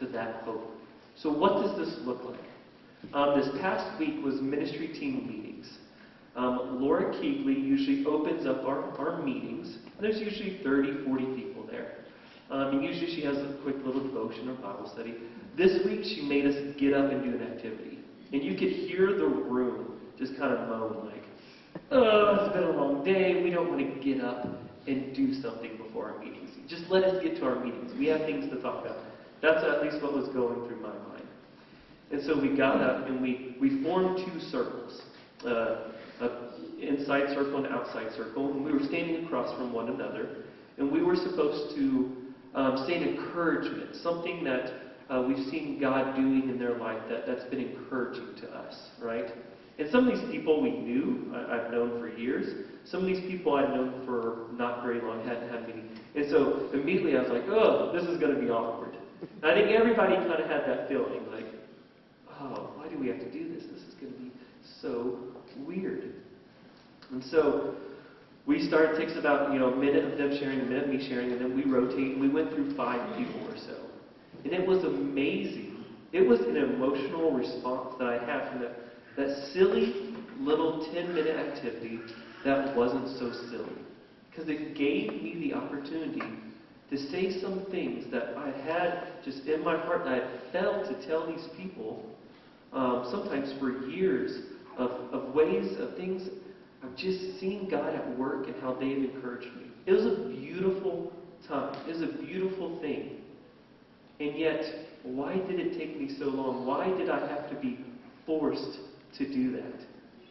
to 0.00 0.06
that 0.06 0.42
hope. 0.42 0.70
So 1.16 1.32
what 1.32 1.62
does 1.62 1.76
this 1.78 1.98
look 2.04 2.24
like? 2.24 2.40
Um, 3.12 3.38
this 3.38 3.48
past 3.60 3.98
week 3.98 4.24
was 4.24 4.40
ministry 4.40 4.88
team 4.88 5.26
meetings. 5.26 5.78
Um, 6.36 6.80
Laura 6.80 7.14
Keegley 7.14 7.54
usually 7.54 8.04
opens 8.06 8.46
up 8.46 8.64
our, 8.64 8.82
our 8.98 9.22
meetings. 9.22 9.78
There's 10.00 10.18
usually 10.18 10.60
30, 10.64 11.04
40 11.04 11.24
people 11.36 11.66
there. 11.70 11.92
Um, 12.50 12.74
and 12.74 12.84
usually 12.84 13.14
she 13.14 13.24
has 13.24 13.36
a 13.36 13.56
quick 13.62 13.76
little 13.84 14.02
devotion 14.02 14.48
or 14.48 14.54
Bible 14.54 14.90
study. 14.92 15.14
This 15.56 15.84
week 15.84 16.04
she 16.04 16.22
made 16.22 16.46
us 16.46 16.54
get 16.78 16.94
up 16.94 17.10
and 17.12 17.22
do 17.22 17.30
an 17.30 17.42
activity. 17.42 17.98
And 18.32 18.42
you 18.42 18.54
could 18.54 18.70
hear 18.70 19.16
the 19.16 19.26
room 19.26 20.00
just 20.18 20.36
kind 20.36 20.52
of 20.52 20.68
moan 20.68 21.06
like, 21.06 21.23
oh, 21.90 22.38
it's 22.40 22.54
been 22.54 22.64
a 22.64 22.70
long 22.70 23.04
day. 23.04 23.42
We 23.42 23.50
don't 23.50 23.68
want 23.68 23.80
to 23.80 24.04
get 24.04 24.22
up 24.22 24.46
and 24.86 25.14
do 25.14 25.34
something 25.34 25.76
before 25.76 26.12
our 26.12 26.18
meetings. 26.18 26.50
Just 26.68 26.84
let 26.90 27.04
us 27.04 27.22
get 27.22 27.36
to 27.36 27.44
our 27.44 27.64
meetings. 27.64 27.92
We 27.98 28.06
have 28.06 28.22
things 28.22 28.50
to 28.50 28.60
talk 28.60 28.84
about. 28.84 28.98
That's 29.42 29.64
at 29.64 29.82
least 29.82 30.02
what 30.02 30.14
was 30.14 30.28
going 30.28 30.66
through 30.66 30.80
my 30.80 30.96
mind. 31.08 31.26
And 32.10 32.22
so 32.22 32.40
we 32.40 32.56
got 32.56 32.80
up 32.80 33.06
and 33.06 33.20
we, 33.20 33.56
we 33.60 33.82
formed 33.82 34.24
two 34.24 34.40
circles. 34.40 35.02
Uh, 35.44 35.90
an 36.20 36.30
inside 36.80 37.28
circle 37.34 37.64
and 37.64 37.66
outside 37.66 38.12
circle, 38.14 38.52
and 38.52 38.64
we 38.64 38.72
were 38.72 38.84
standing 38.84 39.24
across 39.26 39.54
from 39.56 39.72
one 39.72 39.88
another, 39.88 40.36
and 40.78 40.90
we 40.90 41.02
were 41.02 41.16
supposed 41.16 41.74
to 41.76 42.12
um, 42.54 42.84
say 42.86 42.94
an 42.94 43.02
encouragement, 43.02 43.96
something 43.96 44.44
that 44.44 44.72
uh, 45.10 45.24
we've 45.26 45.44
seen 45.50 45.78
God 45.80 46.14
doing 46.14 46.48
in 46.48 46.58
their 46.58 46.78
life 46.78 47.00
that, 47.08 47.26
that's 47.26 47.44
been 47.50 47.60
encouraging 47.60 48.34
to 48.40 48.48
us, 48.48 48.90
right? 49.02 49.30
And 49.78 49.90
some 49.90 50.08
of 50.08 50.14
these 50.14 50.30
people 50.30 50.62
we 50.62 50.70
knew, 50.70 51.32
I, 51.34 51.56
I've 51.56 51.70
known 51.72 51.98
for 52.00 52.08
years. 52.08 52.66
Some 52.84 53.00
of 53.00 53.06
these 53.06 53.20
people 53.20 53.54
I've 53.54 53.70
known 53.70 54.02
for 54.06 54.46
not 54.52 54.82
very 54.82 55.00
long, 55.00 55.26
hadn't 55.26 55.50
had 55.50 55.66
many. 55.68 55.82
And 56.14 56.30
so 56.30 56.68
immediately 56.72 57.16
I 57.16 57.22
was 57.22 57.30
like, 57.30 57.44
oh, 57.48 57.90
this 57.92 58.04
is 58.04 58.18
going 58.18 58.34
to 58.34 58.40
be 58.40 58.50
awkward. 58.50 58.94
And 59.42 59.50
I 59.50 59.54
think 59.54 59.70
everybody 59.70 60.14
kind 60.14 60.40
of 60.40 60.48
had 60.48 60.66
that 60.66 60.88
feeling, 60.88 61.26
like, 61.32 61.46
oh, 62.40 62.70
why 62.76 62.88
do 62.88 62.98
we 62.98 63.08
have 63.08 63.18
to 63.18 63.30
do 63.32 63.52
this? 63.54 63.64
This 63.64 63.82
is 63.82 63.94
going 63.94 64.12
to 64.12 64.18
be 64.18 64.30
so 64.80 65.18
weird. 65.66 66.14
And 67.10 67.24
so 67.24 67.74
we 68.46 68.66
started, 68.68 68.98
takes 68.98 69.18
about, 69.18 69.52
you 69.52 69.58
know, 69.58 69.72
a 69.72 69.76
minute 69.76 70.04
of 70.04 70.18
them 70.18 70.36
sharing, 70.38 70.60
a 70.60 70.64
minute 70.64 70.84
of 70.84 70.90
me 70.90 71.08
sharing, 71.08 71.32
and 71.32 71.40
then 71.40 71.56
we 71.56 71.64
rotate, 71.64 72.12
and 72.12 72.20
we 72.20 72.28
went 72.28 72.50
through 72.52 72.76
five 72.76 73.16
people 73.16 73.40
or 73.48 73.56
so. 73.56 73.76
And 74.44 74.52
it 74.52 74.66
was 74.66 74.84
amazing. 74.84 75.84
It 76.12 76.20
was 76.20 76.40
an 76.40 76.56
emotional 76.56 77.32
response 77.32 77.94
that 77.98 78.08
I 78.08 78.24
had 78.24 78.50
from 78.50 78.60
that, 78.60 78.72
that 79.16 79.50
silly 79.52 80.14
little 80.40 80.86
10-minute 80.92 81.36
activity 81.36 82.00
that 82.44 82.76
wasn't 82.76 83.08
so 83.18 83.32
silly. 83.50 83.78
Because 84.30 84.48
it 84.48 84.74
gave 84.74 85.12
me 85.22 85.48
the 85.48 85.54
opportunity 85.54 86.22
to 86.90 86.98
say 87.10 87.40
some 87.40 87.66
things 87.70 88.10
that 88.10 88.36
I 88.36 88.50
had 88.66 89.08
just 89.24 89.46
in 89.46 89.62
my 89.64 89.76
heart 89.76 90.04
that 90.04 90.22
I 90.22 90.52
felt 90.52 90.86
to 90.88 91.06
tell 91.06 91.26
these 91.26 91.46
people, 91.56 92.04
um, 92.72 93.08
sometimes 93.10 93.52
for 93.58 93.86
years, 93.86 94.42
of, 94.76 94.90
of 95.12 95.34
ways, 95.34 95.78
of 95.78 95.96
things 95.96 96.28
I've 96.82 96.96
just 96.96 97.40
seen 97.40 97.68
God 97.70 97.94
at 97.94 98.18
work 98.18 98.46
and 98.48 98.56
how 98.60 98.74
they've 98.74 98.98
encouraged 98.98 99.54
me. 99.56 99.64
It 99.86 99.92
was 99.92 100.04
a 100.04 100.28
beautiful 100.28 101.12
time. 101.48 101.74
It 101.88 101.92
was 101.92 102.02
a 102.02 102.12
beautiful 102.22 102.78
thing. 102.80 103.20
And 104.20 104.36
yet, 104.36 104.64
why 105.02 105.34
did 105.34 105.60
it 105.60 105.78
take 105.78 105.98
me 105.98 106.16
so 106.18 106.26
long? 106.26 106.66
Why 106.66 106.88
did 106.88 107.08
I 107.08 107.26
have 107.28 107.48
to 107.50 107.56
be 107.56 107.78
forced 108.26 108.78
to 109.18 109.26
do 109.26 109.52
that? 109.52 109.80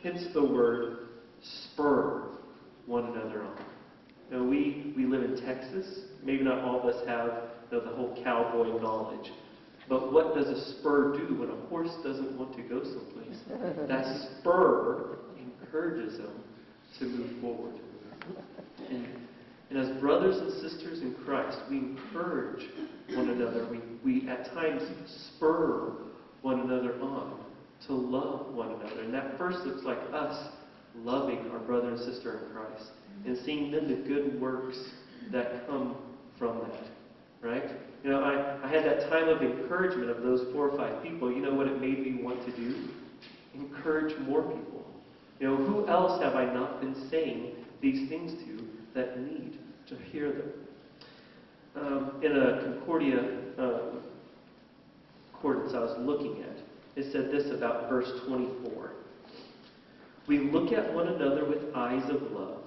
Hence 0.02 0.26
the 0.34 0.44
word 0.44 1.08
spur 1.42 2.38
one 2.86 3.06
another 3.06 3.44
on. 3.44 3.66
Now, 4.32 4.44
we, 4.44 4.94
we 4.96 5.06
live 5.06 5.24
in 5.24 5.46
Texas. 5.46 6.00
Maybe 6.24 6.44
not 6.44 6.60
all 6.60 6.80
of 6.80 6.86
us 6.86 7.08
have 7.08 7.44
you 7.72 7.78
know, 7.78 7.84
the 7.84 7.96
whole 7.96 8.18
cowboy 8.24 8.80
knowledge. 8.82 9.32
But 9.90 10.14
what 10.14 10.34
does 10.34 10.48
a 10.48 10.80
spur 10.80 11.18
do 11.18 11.36
when 11.36 11.50
a 11.50 11.68
horse 11.68 11.92
doesn't 12.04 12.38
want 12.38 12.56
to 12.56 12.64
go 12.64 12.84
someplace? 12.84 13.38
That 13.88 14.30
spur 14.40 15.18
encourages 15.38 16.18
them 16.18 16.44
to 17.00 17.06
move 17.06 17.42
forward. 17.42 17.74
And, 18.90 19.08
and 19.70 19.80
as 19.80 20.00
brothers 20.00 20.38
and 20.38 20.54
sisters 20.62 21.02
in 21.02 21.16
Christ, 21.26 21.58
we 21.70 21.78
encourage 21.78 22.66
one 23.14 23.30
another. 23.30 23.68
We, 23.70 24.22
we 24.22 24.30
at 24.30 24.46
times 24.54 24.84
spur 25.36 25.94
one 26.42 26.62
another 26.62 27.00
on 27.02 27.43
to 27.88 27.94
love 27.94 28.54
one 28.54 28.72
another. 28.72 29.02
And 29.02 29.14
that 29.14 29.38
first 29.38 29.60
looks 29.66 29.84
like 29.84 30.00
us 30.14 30.50
loving 30.96 31.50
our 31.52 31.60
brother 31.60 31.90
and 31.90 32.00
sister 32.00 32.40
in 32.40 32.54
Christ 32.54 32.92
and 33.26 33.38
seeing 33.46 33.72
then 33.72 33.88
the 33.88 34.08
good 34.08 34.40
works 34.40 34.78
that 35.32 35.68
come 35.68 35.96
from 36.38 36.60
that. 36.60 36.90
Right? 37.42 37.70
You 38.04 38.10
know, 38.10 38.22
I, 38.22 38.66
I 38.66 38.70
had 38.70 38.86
that 38.86 39.10
time 39.10 39.28
of 39.28 39.42
encouragement 39.42 40.10
of 40.10 40.24
those 40.24 40.52
four 40.54 40.70
or 40.70 40.78
five 40.78 41.04
people. 41.04 41.32
You 41.32 41.42
know 41.42 41.54
what 41.54 41.68
it 41.68 41.80
made 41.82 42.00
me 42.00 42.24
want 42.24 42.46
to 42.46 42.52
do? 42.56 42.90
Encourage 43.54 44.18
more 44.20 44.44
people. 44.44 44.86
You 45.40 45.50
know, 45.50 45.56
who 45.58 45.88
else 45.88 46.22
have 46.22 46.36
I 46.36 46.46
not 46.46 46.80
been 46.80 47.10
saying 47.10 47.52
these 47.82 48.08
things 48.08 48.34
to 48.46 48.68
that 48.96 49.20
need 49.20 49.58
to 49.88 49.98
hear 50.12 50.32
them? 50.32 50.52
Um, 51.76 52.22
in 52.22 52.38
a 52.38 52.62
Concordia 52.62 53.40
uh, 53.58 53.80
concordance 55.32 55.74
I 55.74 55.80
was 55.80 55.98
looking 56.00 56.44
at, 56.44 56.53
it 56.96 57.12
said 57.12 57.32
this 57.32 57.52
about 57.52 57.90
verse 57.90 58.12
24. 58.28 58.92
We 60.28 60.40
look 60.40 60.72
at 60.72 60.94
one 60.94 61.08
another 61.08 61.46
with 61.46 61.76
eyes 61.76 62.10
of 62.10 62.22
love, 62.32 62.64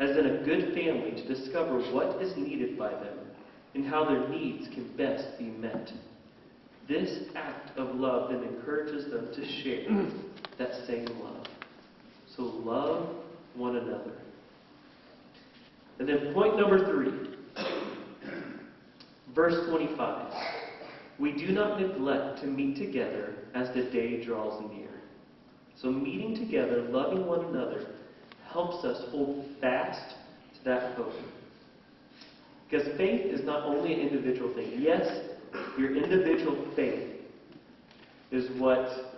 as 0.00 0.16
in 0.16 0.26
a 0.26 0.44
good 0.44 0.74
family 0.74 1.12
to 1.12 1.34
discover 1.34 1.78
what 1.92 2.20
is 2.20 2.36
needed 2.36 2.78
by 2.78 2.90
them 2.90 3.18
and 3.74 3.86
how 3.86 4.04
their 4.04 4.28
needs 4.28 4.66
can 4.68 4.88
best 4.96 5.38
be 5.38 5.44
met. 5.44 5.92
This 6.88 7.28
act 7.36 7.76
of 7.78 7.94
love 7.94 8.30
then 8.30 8.42
encourages 8.42 9.10
them 9.10 9.28
to 9.34 9.62
share 9.62 10.10
that 10.58 10.86
same 10.86 11.06
love. 11.22 11.46
So 12.34 12.42
love 12.42 13.08
one 13.54 13.76
another. 13.76 14.12
And 15.98 16.08
then 16.08 16.32
point 16.32 16.56
number 16.56 16.90
three, 16.90 17.64
verse 19.34 19.68
25. 19.68 20.57
We 21.18 21.32
do 21.32 21.52
not 21.52 21.80
neglect 21.80 22.40
to 22.40 22.46
meet 22.46 22.76
together 22.76 23.34
as 23.54 23.68
the 23.74 23.82
day 23.84 24.24
draws 24.24 24.62
near. 24.70 24.88
So 25.80 25.90
meeting 25.90 26.36
together, 26.36 26.82
loving 26.82 27.26
one 27.26 27.44
another, 27.46 27.86
helps 28.50 28.84
us 28.84 29.10
hold 29.10 29.44
fast 29.60 30.14
to 30.56 30.64
that 30.64 30.96
hope. 30.96 31.12
Because 32.68 32.86
faith 32.96 33.26
is 33.26 33.44
not 33.44 33.64
only 33.64 33.94
an 33.94 34.00
individual 34.00 34.52
thing. 34.54 34.72
Yes, 34.78 35.08
your 35.78 35.96
individual 35.96 36.70
faith 36.76 37.08
is 38.30 38.50
what 38.60 39.08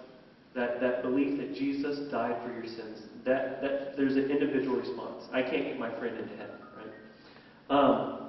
that, 0.55 0.81
that 0.81 1.03
belief 1.03 1.39
that 1.39 1.55
Jesus 1.55 2.11
died 2.11 2.37
for 2.45 2.53
your 2.53 2.67
sins. 2.67 3.03
That, 3.25 3.61
that 3.63 3.97
there's 3.97 4.17
an 4.17 4.31
individual 4.31 4.77
response. 4.77 5.25
I 5.33 5.43
can't 5.43 5.65
get 5.65 5.79
my 5.79 5.91
friend 5.99 6.19
into 6.19 6.37
heaven, 6.37 6.57
right? 6.77 7.77
Um, 7.77 8.29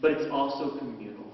but 0.00 0.12
it's 0.12 0.30
also 0.30 0.78
communal. 0.78 1.31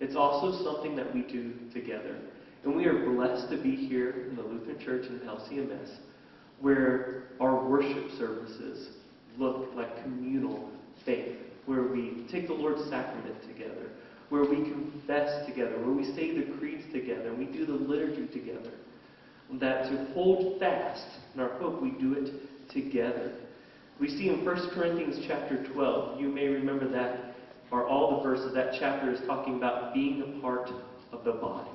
It's 0.00 0.16
also 0.16 0.64
something 0.64 0.94
that 0.96 1.12
we 1.12 1.22
do 1.22 1.52
together. 1.72 2.16
And 2.64 2.76
we 2.76 2.86
are 2.86 3.04
blessed 3.10 3.50
to 3.50 3.56
be 3.56 3.74
here 3.74 4.26
in 4.28 4.36
the 4.36 4.42
Lutheran 4.42 4.78
Church 4.78 5.06
in 5.06 5.20
LCMS, 5.20 5.98
where 6.60 7.24
our 7.40 7.64
worship 7.64 8.10
services 8.18 8.90
look 9.38 9.70
like 9.74 10.02
communal 10.02 10.70
faith, 11.04 11.36
where 11.66 11.82
we 11.82 12.26
take 12.30 12.48
the 12.48 12.54
Lord's 12.54 12.88
sacrament 12.90 13.36
together, 13.42 13.90
where 14.28 14.44
we 14.44 14.56
confess 14.56 15.46
together, 15.46 15.78
where 15.78 15.94
we 15.94 16.04
say 16.04 16.36
the 16.36 16.52
creeds 16.58 16.84
together, 16.92 17.28
and 17.28 17.38
we 17.38 17.46
do 17.46 17.64
the 17.64 17.72
liturgy 17.72 18.26
together. 18.26 18.72
That 19.54 19.84
to 19.84 20.12
hold 20.12 20.60
fast 20.60 21.06
in 21.34 21.40
our 21.40 21.58
hope, 21.58 21.80
we 21.80 21.92
do 21.92 22.14
it 22.14 22.32
together. 22.70 23.32
We 23.98 24.08
see 24.08 24.28
in 24.28 24.44
1 24.44 24.70
Corinthians 24.70 25.24
chapter 25.26 25.64
12, 25.72 26.20
you 26.20 26.28
may 26.28 26.48
remember 26.48 26.88
that, 26.90 27.27
or 27.70 27.86
all 27.86 28.16
the 28.16 28.22
verses, 28.22 28.54
that 28.54 28.74
chapter 28.78 29.12
is 29.12 29.20
talking 29.26 29.56
about 29.56 29.92
being 29.94 30.22
a 30.22 30.40
part 30.40 30.70
of 31.12 31.24
the 31.24 31.32
body. 31.32 31.70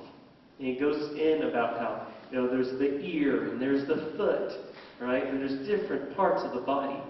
And 0.58 0.68
it 0.68 0.80
goes 0.80 1.16
in 1.18 1.42
about 1.48 1.78
how, 1.78 2.06
you 2.30 2.38
know, 2.38 2.48
there's 2.48 2.78
the 2.78 3.00
ear 3.00 3.50
and 3.50 3.60
there's 3.60 3.86
the 3.86 4.12
foot, 4.16 4.52
right? 5.00 5.26
And 5.26 5.40
there's 5.40 5.66
different 5.66 6.16
parts 6.16 6.42
of 6.44 6.52
the 6.52 6.60
body. 6.60 7.00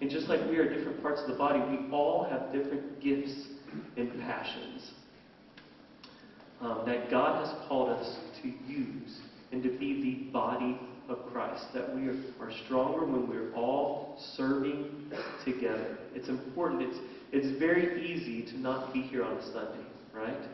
And 0.00 0.10
just 0.10 0.28
like 0.28 0.40
we 0.48 0.56
are 0.58 0.68
different 0.68 1.02
parts 1.02 1.20
of 1.22 1.28
the 1.28 1.36
body, 1.36 1.60
we 1.60 1.90
all 1.90 2.24
have 2.30 2.52
different 2.52 3.00
gifts 3.00 3.48
and 3.96 4.10
passions 4.20 4.92
um, 6.60 6.82
that 6.86 7.10
God 7.10 7.46
has 7.46 7.68
called 7.68 7.90
us 7.90 8.16
to 8.42 8.48
use 8.66 9.18
and 9.52 9.62
to 9.62 9.70
be 9.70 10.02
the 10.02 10.32
body 10.32 10.78
of 11.08 11.18
Christ. 11.32 11.64
That 11.74 11.94
we 11.94 12.08
are, 12.08 12.16
are 12.40 12.50
stronger 12.64 13.04
when 13.04 13.28
we're 13.28 13.54
all 13.54 14.18
serving 14.36 15.10
together. 15.44 15.98
It's 16.14 16.28
important. 16.28 16.82
It's, 16.82 16.98
it's 17.32 17.58
very 17.58 18.06
easy 18.06 18.44
to 18.52 18.58
not 18.58 18.92
be 18.92 19.02
here 19.02 19.24
on 19.24 19.36
a 19.36 19.42
Sunday, 19.52 19.84
right? 20.14 20.48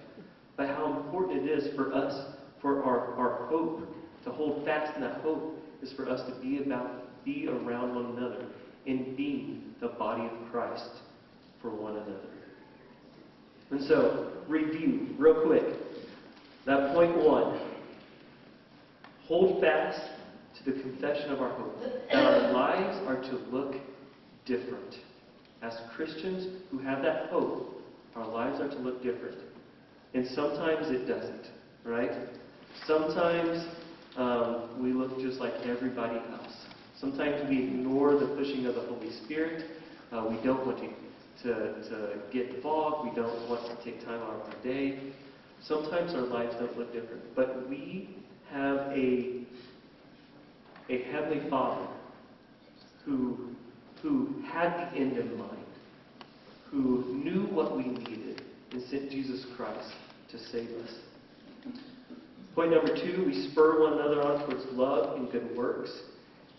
But 0.57 0.69
how 0.69 1.01
important 1.03 1.47
it 1.47 1.51
is 1.51 1.75
for 1.75 1.93
us, 1.95 2.35
for 2.61 2.83
our, 2.83 3.15
our 3.15 3.47
hope, 3.47 3.81
to 4.25 4.31
hold 4.31 4.65
fast 4.65 4.95
in 4.95 5.03
that 5.03 5.21
hope, 5.21 5.59
is 5.83 5.93
for 5.93 6.09
us 6.09 6.21
to 6.29 6.41
be 6.41 6.59
about, 6.59 7.25
be 7.25 7.49
around 7.49 7.95
one 7.95 8.17
another 8.17 8.47
in 8.87 9.15
being 9.17 9.75
the 9.81 9.89
body 9.89 10.23
of 10.23 10.51
Christ 10.51 10.91
for 11.61 11.71
one 11.71 11.97
another. 11.97 12.21
And 13.71 13.83
so, 13.83 14.33
review 14.49 15.09
real 15.19 15.47
quick. 15.47 15.65
That 16.67 16.95
point 16.95 17.17
one. 17.17 17.61
Hold 19.27 19.61
fast 19.61 20.01
to 20.59 20.71
the 20.71 20.81
confession 20.81 21.31
of 21.31 21.41
our 21.41 21.51
hope. 21.51 21.81
That 21.81 22.15
our 22.15 22.53
lives 22.53 22.99
are 23.07 23.21
to 23.31 23.37
look 23.51 23.77
different. 24.45 24.97
As 25.63 25.79
Christians 25.95 26.63
who 26.71 26.79
have 26.79 27.03
that 27.03 27.31
hope, 27.31 27.81
our 28.17 28.27
lives 28.27 28.61
are 28.61 28.69
to 28.69 28.79
look 28.79 29.03
different. 29.03 29.39
And 30.15 30.27
sometimes 30.29 30.91
it 30.91 31.07
doesn't, 31.07 31.47
right? 31.85 32.11
Sometimes 32.87 33.65
um, 34.17 34.83
we 34.83 34.93
look 34.93 35.19
just 35.21 35.39
like 35.39 35.55
everybody 35.65 36.19
else. 36.33 36.53
Sometimes 36.99 37.49
we 37.49 37.59
ignore 37.65 38.19
the 38.19 38.27
pushing 38.37 38.67
of 38.67 38.75
the 38.75 38.83
Holy 38.83 39.11
Spirit. 39.25 39.65
Uh, 40.13 40.27
we 40.29 40.37
don't 40.45 40.67
want 40.67 40.79
to, 40.79 41.45
to, 41.45 41.89
to 41.89 42.19
get 42.33 42.55
involved. 42.55 43.09
We 43.09 43.15
don't 43.15 43.49
want 43.49 43.67
to 43.67 43.85
take 43.85 44.05
time 44.05 44.21
out 44.21 44.47
of 44.47 44.55
our 44.55 44.63
day. 44.63 45.01
Sometimes 45.63 46.13
our 46.15 46.23
lives 46.23 46.55
don't 46.57 46.77
look 46.77 46.93
different. 46.93 47.35
But 47.35 47.69
we 47.69 48.17
have 48.51 48.79
a, 48.89 49.45
a 50.91 51.03
Heavenly 51.11 51.49
Father 51.49 51.87
who, 53.05 53.49
who 54.03 54.29
had 54.53 54.73
the 54.73 54.99
end 54.99 55.17
in 55.17 55.39
mind, 55.39 55.67
who 56.71 57.05
knew 57.25 57.47
what 57.55 57.77
we 57.77 57.85
needed, 57.85 58.43
and 58.73 58.83
sent 58.91 59.11
Jesus 59.11 59.47
Christ 59.57 59.93
to 60.31 60.39
save 60.39 60.71
us. 60.71 60.95
Point 62.55 62.73
number 62.73 62.95
two, 62.95 63.25
we 63.27 63.49
spur 63.51 63.81
one 63.81 63.95
another 63.95 64.23
on 64.23 64.45
towards 64.45 64.65
love 64.73 65.17
and 65.17 65.31
good 65.31 65.57
works. 65.57 65.91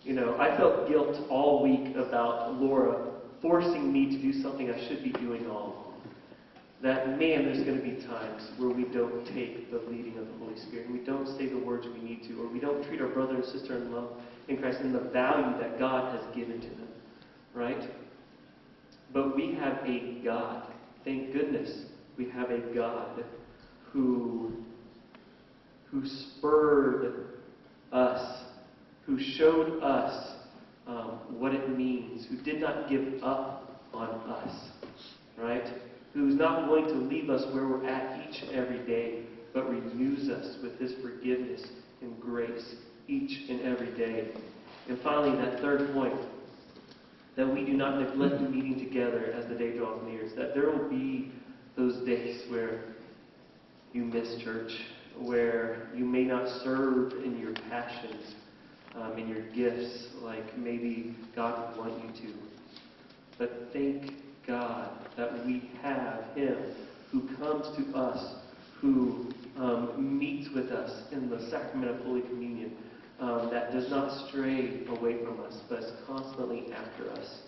You 0.02 0.14
know, 0.14 0.36
I 0.38 0.56
felt 0.56 0.88
guilt 0.88 1.16
all 1.30 1.62
week 1.62 1.94
about 1.96 2.54
Laura 2.54 3.12
forcing 3.40 3.92
me 3.92 4.06
to 4.06 4.22
do 4.22 4.32
something 4.42 4.70
I 4.70 4.88
should 4.88 5.04
be 5.04 5.12
doing 5.12 5.46
all 5.46 5.56
along. 5.56 5.84
That, 6.82 7.18
man, 7.18 7.44
there's 7.44 7.64
going 7.64 7.78
to 7.78 7.82
be 7.82 8.04
times 8.06 8.50
where 8.58 8.68
we 8.68 8.84
don't 8.84 9.24
take 9.34 9.70
the 9.70 9.78
leading 9.90 10.18
of 10.18 10.26
the 10.26 10.34
Holy 10.38 10.58
Spirit, 10.58 10.86
and 10.86 10.98
we 10.98 11.04
don't 11.04 11.26
say 11.38 11.48
the 11.48 11.58
words 11.58 11.86
we 11.86 12.02
need 12.02 12.22
to, 12.28 12.42
or 12.42 12.48
we 12.48 12.60
don't 12.60 12.84
treat 12.86 13.00
our 13.00 13.08
brother 13.08 13.36
and 13.36 13.44
sister 13.44 13.76
in 13.76 13.92
love 13.92 14.10
in 14.48 14.58
Christ 14.58 14.80
in 14.80 14.92
the 14.92 15.00
value 15.00 15.58
that 15.58 15.78
God 15.78 16.14
has 16.14 16.34
given 16.34 16.60
to 16.60 16.68
them, 16.68 16.83
right? 17.54 17.90
But 19.12 19.36
we 19.36 19.54
have 19.54 19.78
a 19.86 20.20
God, 20.24 20.72
thank 21.04 21.32
goodness, 21.32 21.86
we 22.16 22.28
have 22.30 22.50
a 22.50 22.58
God 22.74 23.24
who, 23.92 24.52
who 25.90 26.06
spurred 26.06 27.26
us 27.92 28.44
who 29.06 29.18
showed 29.20 29.82
us 29.82 30.36
um, 30.86 31.18
what 31.38 31.54
it 31.54 31.76
means, 31.76 32.26
who 32.26 32.36
did 32.42 32.60
not 32.60 32.88
give 32.88 33.22
up 33.22 33.82
on 33.92 34.08
us, 34.08 34.68
right? 35.38 35.66
Who's 36.12 36.34
not 36.34 36.68
going 36.68 36.86
to 36.86 36.94
leave 36.94 37.30
us 37.30 37.44
where 37.54 37.66
we're 37.66 37.86
at 37.86 38.28
each 38.28 38.42
and 38.42 38.52
every 38.52 38.84
day, 38.86 39.22
but 39.52 39.68
renews 39.68 40.28
us 40.28 40.56
with 40.62 40.78
his 40.78 40.94
forgiveness 41.02 41.66
and 42.00 42.18
grace 42.20 42.76
each 43.08 43.48
and 43.48 43.60
every 43.62 43.94
day. 43.96 44.32
And 44.88 44.98
finally, 45.00 45.36
that 45.36 45.60
third 45.60 45.92
point, 45.92 46.14
that 47.36 47.52
we 47.52 47.64
do 47.64 47.72
not 47.72 48.00
neglect 48.00 48.40
meeting 48.42 48.78
together 48.78 49.32
as 49.32 49.48
the 49.48 49.54
day 49.54 49.76
draws 49.76 50.02
near, 50.04 50.28
that 50.36 50.54
there 50.54 50.70
will 50.70 50.88
be 50.88 51.32
those 51.76 52.04
days 52.06 52.42
where 52.50 52.84
you 53.92 54.04
miss 54.04 54.42
church, 54.42 54.72
where 55.18 55.88
you 55.94 56.04
may 56.04 56.24
not 56.24 56.48
serve 56.62 57.12
in 57.24 57.38
your 57.38 57.52
passions, 57.68 58.34
um, 58.94 59.18
in 59.18 59.28
your 59.28 59.42
gifts 59.52 60.08
like 60.22 60.56
maybe 60.56 61.16
God 61.34 61.76
would 61.76 61.86
want 61.86 62.04
you 62.04 62.28
to. 62.28 62.34
But 63.38 63.68
thank 63.72 64.12
God 64.46 64.90
that 65.16 65.44
we 65.44 65.70
have 65.82 66.24
Him 66.34 66.56
who 67.10 67.22
comes 67.36 67.66
to 67.76 67.96
us, 67.96 68.34
who 68.80 69.30
um, 69.56 70.18
meets 70.18 70.48
with 70.54 70.70
us 70.70 71.12
in 71.12 71.30
the 71.30 71.48
sacrament 71.50 71.90
of 71.90 72.04
Holy 72.04 72.22
Communion, 72.22 72.76
um, 73.20 73.50
that 73.50 73.72
does 73.72 73.88
not 73.90 74.28
stray 74.28 74.84
away 74.88 75.24
from 75.24 75.40
us, 75.40 75.54
but 75.68 75.80
is 75.80 75.92
constantly 76.06 76.72
after 76.72 77.10
us, 77.10 77.38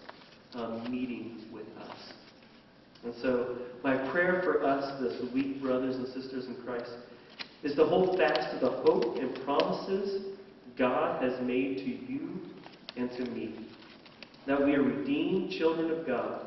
um, 0.55 0.91
meeting 0.91 1.45
with 1.53 1.67
us. 1.79 1.97
And 3.05 3.15
so, 3.21 3.59
my 3.85 3.97
prayer 4.11 4.41
for 4.43 4.65
us 4.65 5.01
this 5.01 5.33
week, 5.33 5.61
brothers 5.61 5.97
and 5.97 6.07
sisters 6.09 6.47
in 6.47 6.57
Christ, 6.65 6.91
is 7.63 7.75
to 7.77 7.85
hold 7.85 8.19
fast 8.19 8.53
to 8.55 8.65
the 8.65 8.71
hope 8.71 9.17
and 9.17 9.35
promises 9.45 10.37
God 10.79 11.23
has 11.23 11.41
made 11.43 11.79
to 11.79 12.13
you 12.13 12.41
and 12.97 13.11
to 13.13 13.25
me. 13.31 13.67
That 14.47 14.65
we 14.65 14.75
are 14.75 14.83
redeemed 14.83 15.51
children 15.51 15.91
of 15.91 16.07
God 16.07 16.47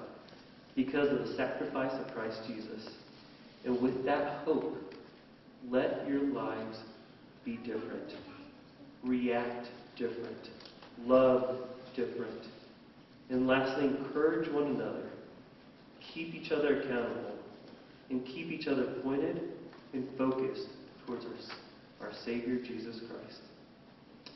because 0.75 1.10
of 1.10 1.27
the 1.27 1.36
sacrifice 1.36 1.93
of 1.93 2.13
Christ 2.13 2.39
Jesus. 2.47 2.89
And 3.65 3.82
with 3.82 4.05
that 4.05 4.45
hope, 4.45 4.77
let 5.69 6.08
your 6.08 6.23
lives 6.23 6.77
be 7.43 7.58
different. 7.58 8.13
React 9.03 9.67
different. 9.95 10.49
Love 11.05 11.57
different. 11.95 12.45
And 13.29 13.47
lastly, 13.47 13.85
encourage 13.85 14.51
one 14.51 14.67
another. 14.67 15.09
Keep 16.13 16.33
each 16.33 16.51
other 16.51 16.81
accountable. 16.81 17.35
And 18.09 18.25
keep 18.25 18.47
each 18.47 18.67
other 18.67 18.95
pointed 19.03 19.41
and 19.93 20.07
focused 20.17 20.67
towards 21.05 21.25
our, 21.25 22.07
our 22.07 22.13
Savior, 22.25 22.57
Jesus 22.57 23.01
Christ. 23.09 23.41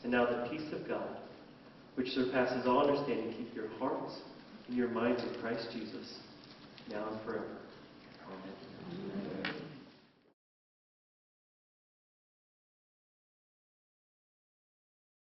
And 0.04 0.12
now 0.12 0.26
the 0.26 0.48
peace 0.50 0.72
of 0.74 0.88
God, 0.88 1.18
which 1.96 2.10
surpasses 2.10 2.68
all 2.68 2.88
understanding, 2.88 3.34
keep 3.38 3.56
your 3.56 3.70
hearts 3.80 4.20
and 4.68 4.78
your 4.78 4.90
minds 4.90 5.24
in 5.24 5.42
Christ 5.42 5.68
Jesus, 5.74 6.20
now 6.90 7.08
and 7.10 7.22
forever. 7.26 7.46